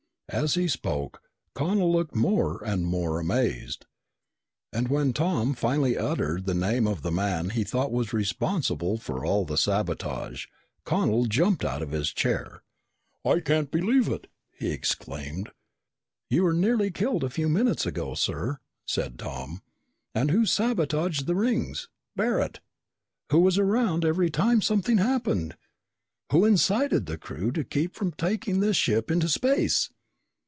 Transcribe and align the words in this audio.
As 0.33 0.53
he 0.53 0.69
spoke, 0.69 1.21
Connel 1.55 1.91
looked 1.91 2.15
more 2.15 2.63
and 2.63 2.85
more 2.85 3.19
amazed, 3.19 3.85
and 4.71 4.87
when 4.87 5.11
Tom 5.11 5.53
finally 5.53 5.97
uttered 5.97 6.45
the 6.45 6.53
name 6.53 6.87
of 6.87 7.01
the 7.01 7.11
man 7.11 7.49
he 7.49 7.65
thought 7.65 7.91
was 7.91 8.13
responsible 8.13 8.97
for 8.97 9.25
all 9.25 9.43
the 9.43 9.57
sabotage, 9.57 10.45
Connel 10.85 11.25
jumped 11.25 11.65
out 11.65 11.81
of 11.81 11.91
his 11.91 12.11
chair. 12.13 12.63
"I 13.25 13.41
can't 13.41 13.69
believe 13.71 14.07
it!" 14.07 14.27
he 14.57 14.71
exclaimed. 14.71 15.49
"You 16.29 16.43
were 16.43 16.53
nearly 16.53 16.91
killed 16.91 17.25
a 17.25 17.29
few 17.29 17.49
minutes 17.49 17.85
ago, 17.85 18.13
sir," 18.13 18.59
said 18.87 19.19
Tom. 19.19 19.61
"And 20.15 20.31
who 20.31 20.45
sabotaged 20.45 21.25
the 21.25 21.35
rings? 21.35 21.89
Barret! 22.15 22.61
Who 23.33 23.39
was 23.41 23.57
around 23.57 24.05
every 24.05 24.29
time 24.29 24.61
something 24.61 24.97
happened? 24.97 25.57
Who 26.31 26.45
incited 26.45 27.05
the 27.05 27.17
crew 27.17 27.51
to 27.51 27.65
keep 27.65 27.95
from 27.95 28.13
taking 28.13 28.61
this 28.61 28.77
ship 28.77 29.11
into 29.11 29.27
space? 29.27 29.89